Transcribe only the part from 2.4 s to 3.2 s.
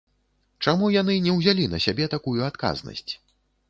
адказнасць?